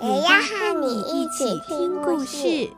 [0.00, 2.70] 也要和你一起听故事。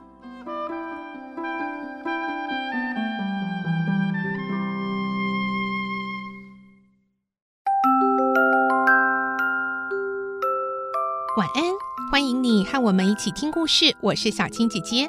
[11.37, 11.63] 晚安，
[12.11, 13.95] 欢迎你和我们一起听故事。
[14.01, 15.07] 我是小青姐姐，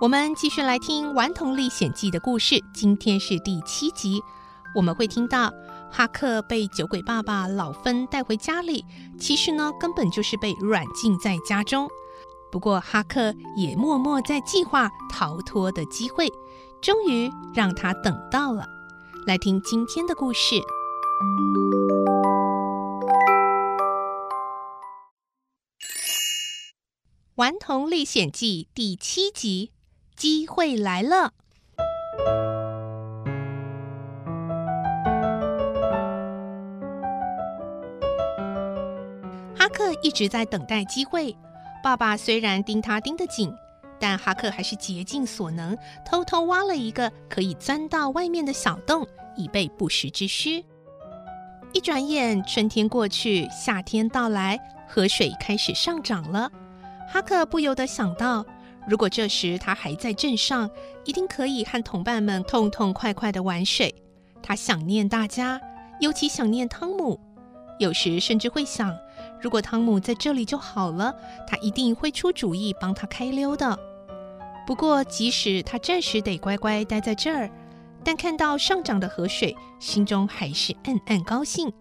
[0.00, 2.58] 我们继续来听《顽童历险记》的故事。
[2.72, 4.22] 今天是第七集，
[4.74, 5.52] 我们会听到
[5.92, 8.84] 哈克被酒鬼爸爸老芬带回家里，
[9.18, 11.88] 其实呢，根本就是被软禁在家中。
[12.50, 16.28] 不过哈克也默默在计划逃脱的机会，
[16.80, 18.64] 终于让他等到了。
[19.26, 20.56] 来听今天的故事。
[27.36, 29.72] 《顽童历险记》第七集，
[30.16, 31.32] 机会来了。
[39.70, 41.34] 克一直在等待机会。
[41.82, 43.50] 爸爸虽然盯他盯得紧，
[43.98, 50.64] 但哈克还是竭尽所能，偷偷挖了一个可以钻到外面的小洞，以备不时之需。
[51.72, 56.50] 一转眼，春天过去，夏天到来，河水开始上涨了。
[57.08, 58.44] 哈克不由得想到，
[58.86, 60.68] 如果这时他还在镇上，
[61.04, 63.94] 一定可以和同伴们痛痛快快地玩水。
[64.42, 65.60] 他想念大家，
[66.00, 67.18] 尤其想念汤姆。
[67.78, 68.94] 有时甚至会想，
[69.40, 71.14] 如果汤姆在这里就好了，
[71.46, 73.78] 他一定会出主意帮他开溜的。
[74.66, 77.50] 不过，即使他暂时得乖乖待在这儿，
[78.04, 81.72] 但看到上涨的河水，心中还是暗暗高兴。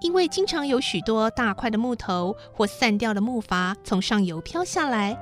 [0.00, 5.18] 因为经常有许多大块的木头或散掉的木筏从上游飘下来，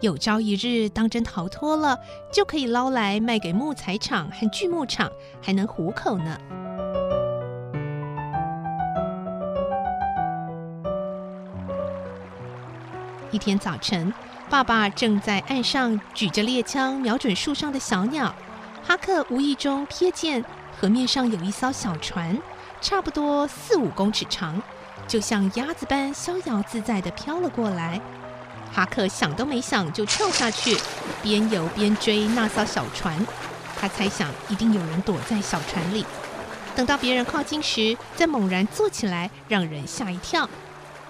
[0.00, 1.98] 有朝一日当真逃脱了，
[2.32, 5.10] 就可以捞来卖给木材厂和锯木厂，
[5.40, 6.38] 还能糊口呢。
[13.30, 14.12] 一天早晨，
[14.48, 18.34] 爸爸正在岸上举着猎枪瞄准树上的小鸟，
[18.86, 20.42] 哈克无意中瞥见
[20.80, 22.38] 河面上有一艘小船。
[22.80, 24.62] 差不多四五公尺长，
[25.06, 28.00] 就像鸭子般逍遥自在地飘了过来。
[28.72, 30.78] 哈克想都没想就跳下去，
[31.22, 33.26] 边游边追那艘小船。
[33.78, 36.06] 他猜想一定有人躲在小船里。
[36.74, 40.48] 等到别人靠近时，再猛然坐起来，让人吓一跳。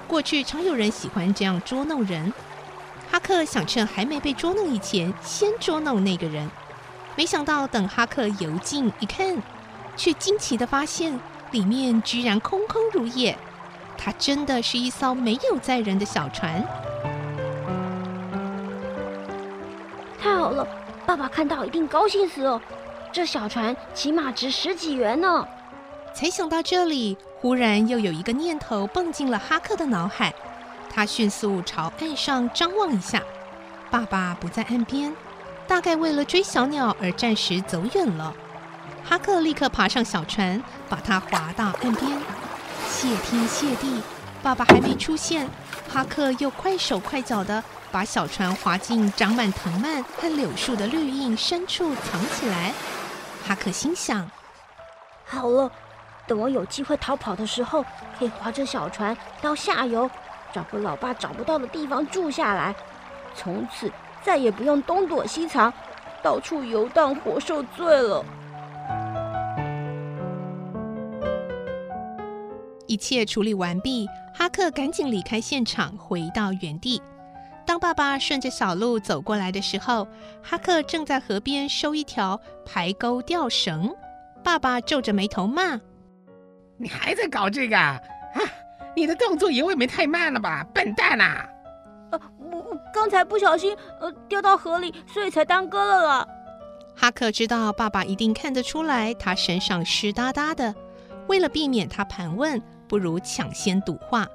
[0.09, 2.33] 过去常有人喜欢这样捉弄人。
[3.11, 6.51] 哈克想趁还没被捉弄以前，先捉弄那个人。
[7.15, 9.37] 没想到等哈克游进一看，
[9.97, 11.21] 却惊奇的发现。
[11.51, 13.35] 里面居然空空如也，
[13.97, 16.63] 它真的是一艘没有载人的小船。
[20.21, 20.69] 太好了，
[21.07, 22.61] 爸爸看到一定高兴死了。
[23.11, 25.49] 这小船起码值十几元呢。
[26.15, 30.35] 才想到这里，忽然又有一个念头蹦进了哈克的脑海。
[30.91, 33.23] 他迅速朝岸上张望一下，
[33.91, 35.15] 爸爸不在岸边，
[35.67, 38.35] 大概为了追小鸟而暂时走远了。
[39.05, 42.19] 哈克立刻爬上小船，把它划到岸边。
[42.89, 44.03] 谢天谢地，
[44.43, 45.49] 爸爸还没出现，
[45.89, 47.63] 哈克又快手快脚地
[47.93, 52.73] 把小船划进长满藤蔓和柳树的绿荫深处藏起来。
[53.47, 54.29] 哈克心想：
[55.25, 55.71] 好了，
[56.29, 57.83] 等我有机会逃跑的时候，
[58.19, 60.09] 可以划着小船到下游，
[60.53, 62.77] 找个老爸找不到的地方住下来，
[63.35, 63.91] 从此
[64.23, 65.73] 再也不用东躲西藏，
[66.23, 68.25] 到处游荡活受罪了。
[72.87, 77.03] 一切处理完毕，哈克赶紧离开现场，回到原地。
[77.67, 80.09] 当爸爸顺着小路走过来的时候，
[80.43, 83.95] 哈克正在河边收一条排钩吊绳。
[84.43, 85.79] 爸爸皱着眉头骂
[86.79, 88.01] ：“你还在搞这个啊？
[88.97, 91.49] 你的动作也未免太慢了吧，笨蛋啊
[92.11, 96.29] ！”“呃，我刚才不小心呃掉到河里，所以才耽搁了了。”
[96.97, 100.75] 哈克知道爸爸一定看得出来，他身上湿哒哒的。
[101.27, 102.63] 为了避免他盘问。
[102.89, 104.27] 不如抢先堵话。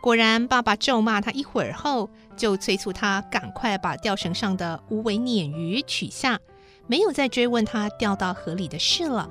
[0.00, 6.40] 果然，爸爸咒骂他一会儿后，就催促他赶快把吊绳上的无尾鲶鱼取下，
[6.86, 9.28] 没有再追问他掉到河里的事了。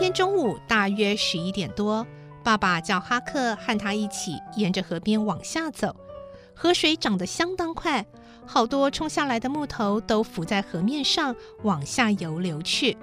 [0.00, 2.06] 天中午大约十一点多，
[2.42, 5.94] 爸爸叫哈克和他一起沿着河边往下走。
[6.54, 8.06] 河水涨得相当快，
[8.46, 12.96] 好多冲下来的木头都浮在河面上，往下游流去。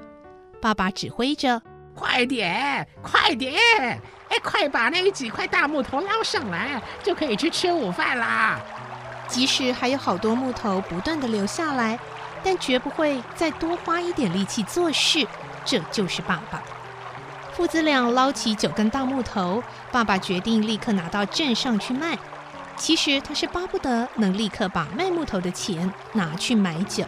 [0.59, 1.61] 爸爸指挥着
[1.93, 3.53] ：“快点，快点！
[4.29, 8.59] 哎，快把那几块大木头捞上来，就可以去吃午饭啦！”
[9.29, 11.99] 即使还有好多木头不断地流下来，
[12.43, 15.27] 但绝不会再多花一点力气做事。
[15.63, 16.63] 这就是爸爸。
[17.57, 22.15] 父子俩捞起九根大木头，爸爸决定立刻拿到镇上去卖。
[22.75, 27.03] 其实他是巴不得能立刻把卖木头的钱拿去买酒。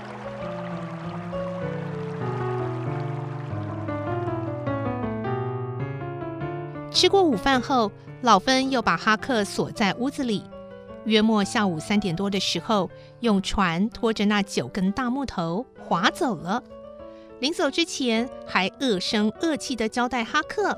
[6.89, 7.91] 吃过午饭后，
[8.23, 10.43] 老芬又把哈克锁在屋子里。
[11.05, 16.63] 约莫下午三点多的时候，用船拖着那九根大木头划走了。
[17.39, 20.77] 临走之前，还恶声恶气地交代哈克：“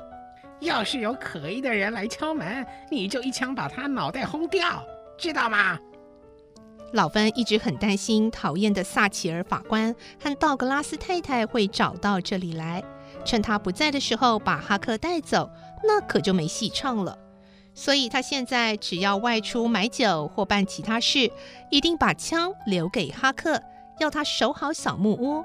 [0.60, 4.82] 要是有可疑的人来敲门，你就一枪把他脑袋轰掉，
[5.18, 5.78] 知道吗？”
[6.92, 12.84] 老芬一直很担心讨厌的撒奇尔法官和道格拉斯太太会找到这里来，
[13.24, 15.50] 趁他不在的时候把哈克带走，
[15.82, 17.18] 那可就没戏唱了。
[17.74, 21.32] 所以他现在只要外出买酒或办其他事，
[21.70, 23.60] 一定把枪留给哈克，
[23.98, 25.42] 要他守好小木屋。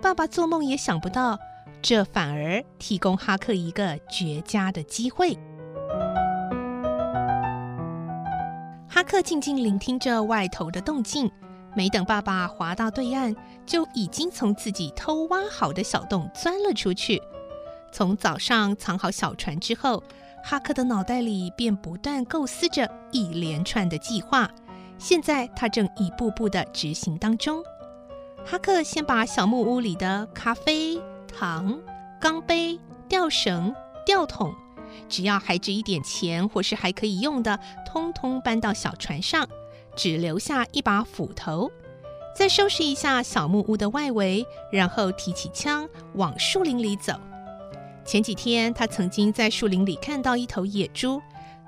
[0.00, 1.38] 爸爸做梦也想不到，
[1.82, 5.36] 这反而提供哈克一个绝佳的机会。
[8.88, 11.30] 哈克静静聆听着外头的动静，
[11.74, 17.20] 没等爸爸划到对岸，就已经从自己偷挖好的小洞钻了出去。
[17.92, 20.02] 从早上藏好小船之后，
[20.42, 24.50] 哈克的脑袋里便不断构思着一连串的计划，
[24.98, 27.62] 现在他正一步步地执行当中。
[28.48, 31.76] 哈克先把小木屋里的咖啡、糖、
[32.20, 32.78] 钢杯、
[33.08, 34.54] 吊绳、吊桶，
[35.08, 39.48] 只要还值一点钱或是还可以用的，通通搬到小船上，
[39.96, 41.68] 只留下一把斧头。
[42.36, 47.14] 再收拾一下小木屋的外围，然后提起枪往树林里走。
[48.04, 51.20] 前几天他曾经在树林里看到一头野猪，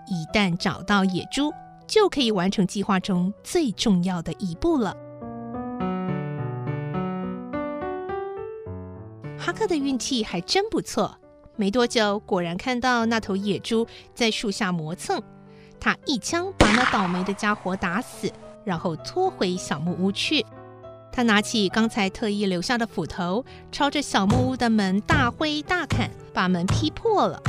[0.06, 1.52] 一旦找到野猪，
[1.88, 4.96] 就可以完成计划中最重要的一步了。
[9.38, 11.16] 哈克的运气还真不错，
[11.56, 15.22] 没多久，果然看到那头野猪在树下磨蹭。
[15.80, 18.30] 他一枪把那倒霉的家伙打死，
[18.64, 20.44] 然后拖回小木屋去。
[21.12, 27.40] 他拿起刚才特意留下的斧头，朝着小木屋的门大挥大砍，把门劈破了。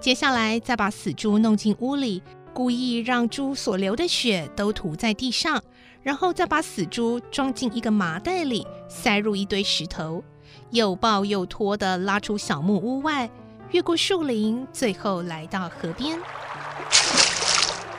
[0.00, 2.22] 接下来，再把死猪弄进屋里，
[2.54, 5.62] 故意让猪所流的血都涂在地上，
[6.02, 10.24] 然后再把死猪装进一个麻袋里，塞入一堆石头。
[10.70, 13.28] 又抱又拖地拉出小木屋外，
[13.70, 16.18] 越过树林，最后来到河边。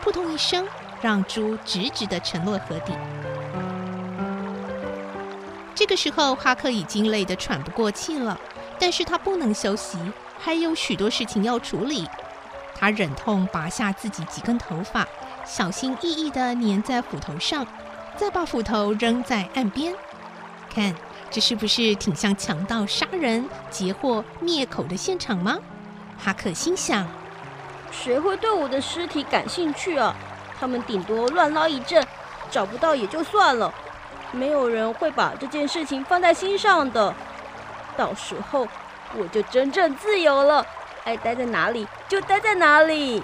[0.02, 0.68] 扑通一声，
[1.02, 2.94] 让猪直直地沉落河底。
[5.76, 8.40] 这个时候，哈克已经累得喘不过气了，
[8.80, 9.98] 但是他不能休息，
[10.40, 12.08] 还有许多事情要处理。
[12.76, 15.08] 他忍痛拔下自己几根头发，
[15.46, 17.66] 小心翼翼地粘在斧头上，
[18.18, 19.94] 再把斧头扔在岸边，
[20.70, 20.96] 看。
[21.32, 25.58] 这是不是挺像强盗杀人、劫货、灭口的现场吗？
[26.20, 27.08] 哈克心想：
[27.90, 30.14] 谁会对我的尸体感兴趣啊？
[30.60, 32.06] 他们顶多乱捞一阵，
[32.52, 33.74] 找不到也就算了，
[34.34, 37.16] 没有人会把这件事情放在心上的。
[37.96, 38.68] 到时候
[39.16, 40.66] 我就真正自由了，
[41.06, 43.24] 爱待在哪里就待在哪里。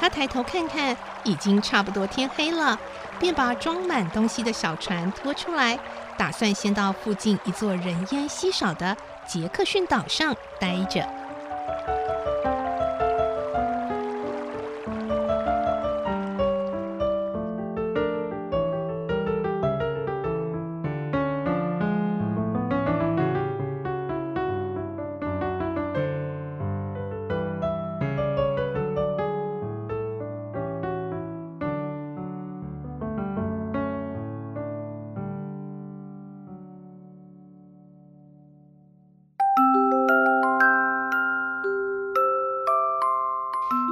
[0.00, 2.78] 他抬头看看，已经差不多天黑了，
[3.18, 5.78] 便把装满东西的小船拖出来。
[6.16, 11.17] 打算先到附近一座人烟稀少的杰克逊岛上待着。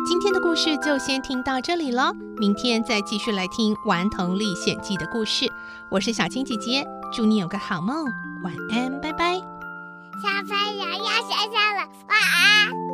[0.07, 5.51] 今天的故事就先听到这里了，明天再继续来听《顽童历险记》的故事。
[5.91, 8.05] 我是小青姐姐，祝你有个好梦，
[8.45, 9.35] 晚安，拜拜。
[9.35, 12.86] 小朋友要睡觉了，晚安。